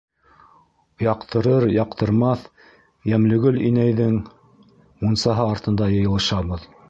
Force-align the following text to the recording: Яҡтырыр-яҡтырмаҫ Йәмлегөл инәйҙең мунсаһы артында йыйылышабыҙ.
Яҡтырыр-яҡтырмаҫ 1.07 2.47
Йәмлегөл 3.13 3.61
инәйҙең 3.69 4.17
мунсаһы 5.05 5.47
артында 5.57 5.91
йыйылышабыҙ. 5.99 6.67